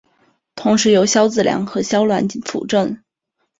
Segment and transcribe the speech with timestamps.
[0.55, 3.03] 同时由萧子良与萧鸾辅政。